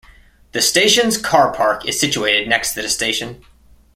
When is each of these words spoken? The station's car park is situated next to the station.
The 0.53 0.63
station's 0.63 1.15
car 1.19 1.53
park 1.53 1.87
is 1.87 1.99
situated 1.99 2.47
next 2.49 2.73
to 2.73 2.81
the 2.81 2.89
station. 2.89 3.45